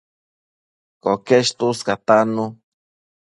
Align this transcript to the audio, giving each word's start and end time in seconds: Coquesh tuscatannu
Coquesh 1.03 1.51
tuscatannu 1.57 2.45